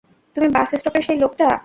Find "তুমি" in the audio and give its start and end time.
0.35-0.47